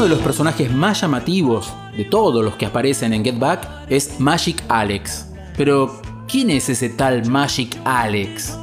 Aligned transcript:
los 0.00 0.20
personajes 0.20 0.72
más 0.72 1.02
llamativos 1.02 1.72
de 1.96 2.04
todos 2.04 2.42
los 2.42 2.56
que 2.56 2.66
aparecen 2.66 3.12
en 3.12 3.24
Get 3.24 3.38
Back 3.38 3.68
es 3.88 4.18
Magic 4.18 4.62
Alex. 4.68 5.26
Pero, 5.56 6.00
¿quién 6.26 6.50
es 6.50 6.68
ese 6.70 6.88
tal 6.88 7.26
Magic 7.26 7.78
Alex? 7.84 8.58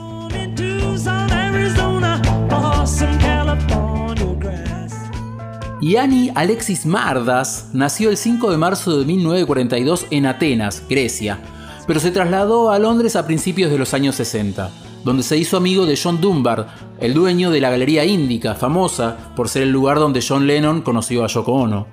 Yani 5.82 6.32
Alexis 6.36 6.86
Mardas 6.86 7.70
nació 7.74 8.10
el 8.10 8.18
5 8.18 8.52
de 8.52 8.58
marzo 8.58 9.00
de 9.00 9.06
1942 9.06 10.08
en 10.10 10.26
Atenas, 10.26 10.84
Grecia, 10.90 11.40
pero 11.88 12.00
se 12.00 12.12
trasladó 12.12 12.72
a 12.72 12.80
Londres 12.80 13.16
a 13.16 13.26
principios 13.26 13.72
de 13.72 13.78
los 13.78 13.94
años 13.94 14.16
60, 14.16 14.70
donde 15.04 15.24
se 15.24 15.38
hizo 15.38 15.58
amigo 15.58 15.86
de 15.86 16.00
John 16.02 16.20
Dunbar, 16.22 16.68
el 17.00 17.14
dueño 17.14 17.52
de 17.52 17.62
la 17.62 17.70
Galería 17.70 18.06
Índica, 18.06 18.56
famosa 18.56 19.34
por 19.36 19.50
ser 19.50 19.64
el 19.64 19.72
lugar 19.72 20.00
donde 20.00 20.24
John 20.28 20.48
Lennon 20.48 20.82
conoció 20.82 21.24
a 21.24 21.28
Yoko 21.28 21.54
Ono. 21.54 21.88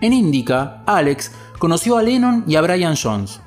En 0.00 0.12
Índica, 0.12 0.82
Alex 0.86 1.32
conoció 1.58 1.96
a 1.96 2.02
Lennon 2.02 2.44
y 2.46 2.56
a 2.56 2.60
Brian 2.60 2.96
Jones. 3.00 3.40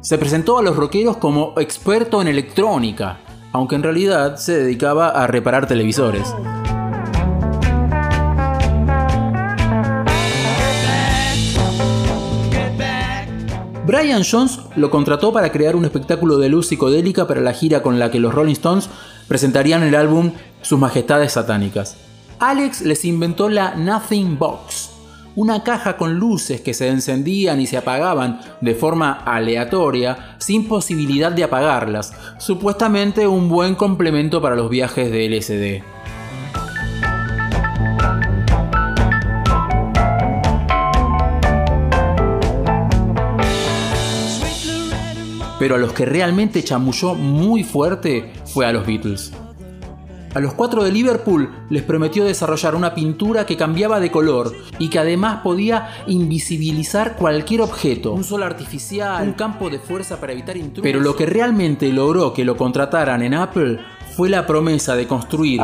Se 0.00 0.18
presentó 0.18 0.58
a 0.58 0.62
los 0.62 0.76
rockeros 0.76 1.16
como 1.16 1.54
experto 1.56 2.20
en 2.20 2.28
electrónica, 2.28 3.18
aunque 3.52 3.76
en 3.76 3.82
realidad 3.82 4.36
se 4.36 4.58
dedicaba 4.58 5.08
a 5.08 5.26
reparar 5.26 5.66
televisores. 5.66 6.34
Brian 13.86 14.24
Jones 14.28 14.58
lo 14.74 14.90
contrató 14.90 15.32
para 15.32 15.52
crear 15.52 15.76
un 15.76 15.84
espectáculo 15.84 16.38
de 16.38 16.48
luz 16.48 16.66
psicodélica 16.66 17.28
para 17.28 17.40
la 17.40 17.52
gira 17.52 17.82
con 17.82 18.00
la 18.00 18.10
que 18.10 18.18
los 18.18 18.34
Rolling 18.34 18.54
Stones 18.54 18.90
presentarían 19.28 19.84
el 19.84 19.94
álbum 19.94 20.32
Sus 20.60 20.76
Majestades 20.76 21.34
Satánicas. 21.34 21.96
Alex 22.40 22.80
les 22.80 23.04
inventó 23.04 23.48
la 23.48 23.76
Nothing 23.76 24.40
Box, 24.40 24.90
una 25.36 25.62
caja 25.62 25.96
con 25.96 26.14
luces 26.18 26.62
que 26.62 26.74
se 26.74 26.88
encendían 26.88 27.60
y 27.60 27.68
se 27.68 27.76
apagaban 27.76 28.40
de 28.60 28.74
forma 28.74 29.12
aleatoria 29.24 30.34
sin 30.38 30.66
posibilidad 30.66 31.30
de 31.30 31.44
apagarlas, 31.44 32.12
supuestamente 32.38 33.28
un 33.28 33.48
buen 33.48 33.76
complemento 33.76 34.42
para 34.42 34.56
los 34.56 34.68
viajes 34.68 35.12
de 35.12 35.28
LSD. 35.28 35.95
Pero 45.58 45.76
a 45.76 45.78
los 45.78 45.92
que 45.92 46.04
realmente 46.04 46.62
chamulló 46.62 47.14
muy 47.14 47.64
fuerte 47.64 48.32
fue 48.44 48.66
a 48.66 48.72
los 48.72 48.86
Beatles. 48.86 49.32
A 50.36 50.40
los 50.40 50.52
cuatro 50.52 50.84
de 50.84 50.92
Liverpool 50.92 51.48
les 51.70 51.82
prometió 51.82 52.22
desarrollar 52.26 52.74
una 52.74 52.94
pintura 52.94 53.46
que 53.46 53.56
cambiaba 53.56 54.00
de 54.00 54.10
color 54.10 54.52
y 54.78 54.90
que 54.90 54.98
además 54.98 55.40
podía 55.42 55.88
invisibilizar 56.08 57.16
cualquier 57.16 57.62
objeto, 57.62 58.12
un 58.12 58.22
sol 58.22 58.42
artificial, 58.42 59.26
un 59.26 59.32
campo 59.32 59.70
de 59.70 59.78
fuerza 59.78 60.20
para 60.20 60.34
evitar 60.34 60.58
intrusos. 60.58 60.82
Pero 60.82 61.00
lo 61.00 61.16
que 61.16 61.24
realmente 61.24 61.90
logró 61.90 62.34
que 62.34 62.44
lo 62.44 62.54
contrataran 62.54 63.22
en 63.22 63.32
Apple 63.32 63.80
fue 64.16 64.30
la 64.30 64.46
promesa 64.46 64.96
de 64.96 65.06
construir, 65.06 65.60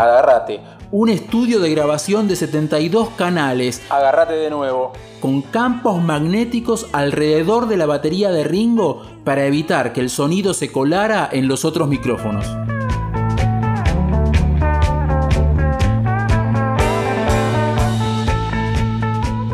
un 0.90 1.08
estudio 1.08 1.58
de 1.58 1.70
grabación 1.70 2.28
de 2.28 2.36
72 2.36 3.08
canales, 3.16 3.80
agárrate 3.88 4.34
de 4.34 4.50
nuevo, 4.50 4.92
con 5.20 5.40
campos 5.40 6.02
magnéticos 6.02 6.86
alrededor 6.92 7.66
de 7.66 7.78
la 7.78 7.86
batería 7.86 8.30
de 8.30 8.44
Ringo 8.44 9.00
para 9.24 9.46
evitar 9.46 9.94
que 9.94 10.02
el 10.02 10.10
sonido 10.10 10.52
se 10.52 10.70
colara 10.70 11.26
en 11.32 11.48
los 11.48 11.64
otros 11.64 11.88
micrófonos. 11.88 12.46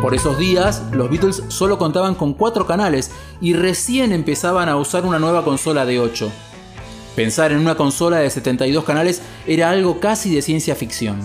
Por 0.02 0.12
esos 0.16 0.38
días, 0.38 0.82
los 0.90 1.08
Beatles 1.08 1.44
solo 1.46 1.78
contaban 1.78 2.16
con 2.16 2.34
cuatro 2.34 2.66
canales 2.66 3.12
y 3.40 3.52
recién 3.52 4.10
empezaban 4.10 4.68
a 4.68 4.76
usar 4.76 5.06
una 5.06 5.20
nueva 5.20 5.44
consola 5.44 5.84
de 5.84 6.00
8. 6.00 6.47
Pensar 7.18 7.50
en 7.50 7.58
una 7.58 7.74
consola 7.74 8.18
de 8.18 8.30
72 8.30 8.84
canales 8.84 9.20
era 9.44 9.70
algo 9.70 9.98
casi 9.98 10.32
de 10.32 10.40
ciencia 10.40 10.76
ficción. 10.76 11.18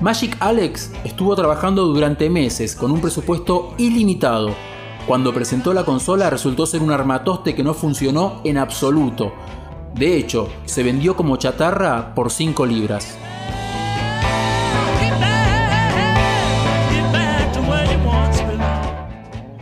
Magic 0.00 0.36
Alex 0.40 0.90
estuvo 1.04 1.36
trabajando 1.36 1.84
durante 1.84 2.28
meses 2.28 2.74
con 2.74 2.90
un 2.90 3.00
presupuesto 3.00 3.74
ilimitado. 3.78 4.56
Cuando 5.08 5.32
presentó 5.32 5.72
la 5.72 5.86
consola 5.86 6.28
resultó 6.28 6.66
ser 6.66 6.82
un 6.82 6.90
armatoste 6.90 7.54
que 7.54 7.64
no 7.64 7.72
funcionó 7.72 8.42
en 8.44 8.58
absoluto. 8.58 9.32
De 9.94 10.18
hecho, 10.18 10.50
se 10.66 10.82
vendió 10.82 11.16
como 11.16 11.38
chatarra 11.38 12.14
por 12.14 12.30
5 12.30 12.66
libras. 12.66 13.16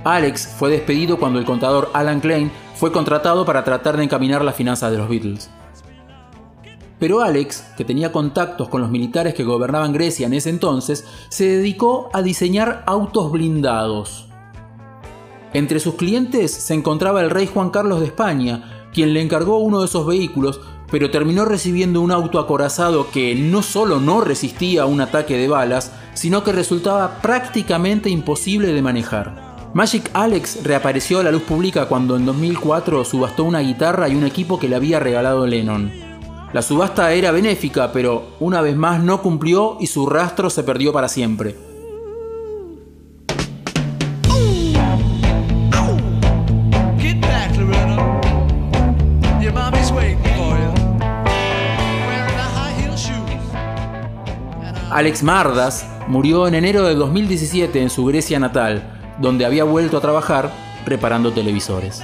Alex 0.03 0.49
fue 0.59 0.71
despedido 0.71 1.17
cuando 1.17 1.39
el 1.39 1.45
contador 1.45 1.91
Alan 1.93 2.19
Klein 2.19 2.51
fue 2.75 2.91
contratado 2.91 3.45
para 3.45 3.63
tratar 3.63 3.97
de 3.97 4.03
encaminar 4.03 4.45
las 4.45 4.57
finanzas 4.57 4.91
de 4.91 4.99
los 4.99 5.09
Beatles. 5.09 5.49
Pero 6.99 7.21
Alex, 7.21 7.73
que 7.77 7.85
tenía 7.85 8.11
contactos 8.11 8.69
con 8.69 8.81
los 8.81 8.91
militares 8.91 9.33
que 9.35 9.45
gobernaban 9.45 9.93
Grecia 9.93 10.27
en 10.27 10.33
ese 10.33 10.51
entonces, 10.51 11.07
se 11.29 11.45
dedicó 11.45 12.11
a 12.13 12.23
diseñar 12.23 12.83
autos 12.87 13.31
blindados. 13.31 14.27
Entre 15.57 15.81
sus 15.81 15.95
clientes 15.95 16.53
se 16.53 16.75
encontraba 16.75 17.23
el 17.23 17.31
rey 17.31 17.47
Juan 17.47 17.71
Carlos 17.71 18.01
de 18.01 18.07
España, 18.09 18.89
quien 18.93 19.15
le 19.15 19.23
encargó 19.23 19.57
uno 19.57 19.81
de 19.81 19.87
esos 19.87 20.07
vehículos, 20.07 20.61
pero 20.91 21.11
terminó 21.11 21.47
recibiendo 21.47 22.03
un 22.03 22.13
auto 22.13 22.39
acorazado 22.39 23.11
que 23.11 23.35
no 23.35 23.63
solo 23.63 23.99
no 23.99 24.21
resistía 24.21 24.83
a 24.83 24.85
un 24.87 25.01
ataque 25.01 25.39
de 25.39 25.49
balas, 25.49 25.93
sino 26.13 26.45
que 26.45 26.53
resultaba 26.53 27.23
prácticamente 27.23 28.11
imposible 28.11 28.75
de 28.75 28.83
manejar. 28.83 29.71
Magic 29.73 30.11
Alex 30.13 30.63
reapareció 30.63 31.21
a 31.21 31.23
la 31.23 31.33
luz 31.33 31.45
pública 31.45 31.89
cuando 31.89 32.17
en 32.17 32.27
2004 32.27 33.07
subastó 33.07 33.45
una 33.45 33.61
guitarra 33.61 34.11
y 34.11 34.15
un 34.15 34.25
equipo 34.25 34.59
que 34.59 34.69
le 34.69 34.77
había 34.77 35.01
regalado 35.01 35.47
Lennon. 35.47 35.91
La 36.53 36.61
subasta 36.61 37.15
era 37.15 37.31
benéfica, 37.31 37.93
pero 37.93 38.33
una 38.41 38.61
vez 38.61 38.77
más 38.77 39.03
no 39.03 39.23
cumplió 39.23 39.79
y 39.81 39.87
su 39.87 40.05
rastro 40.05 40.51
se 40.51 40.65
perdió 40.65 40.93
para 40.93 41.09
siempre. 41.09 41.76
Alex 54.97 55.23
Mardas 55.23 55.87
murió 56.09 56.49
en 56.49 56.55
enero 56.55 56.83
de 56.85 56.95
2017 56.95 57.83
en 57.83 57.91
su 57.91 58.07
Grecia 58.07 58.41
natal, 58.41 58.83
donde 59.21 59.45
había 59.45 59.65
vuelto 59.65 59.99
a 59.99 60.01
trabajar 60.01 60.51
reparando 60.87 61.35
televisores. 61.35 62.03